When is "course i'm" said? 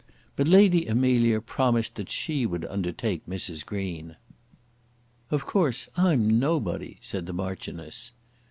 5.45-6.39